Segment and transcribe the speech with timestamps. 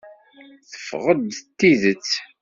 [0.71, 2.11] Teffeɣ-d d tidet.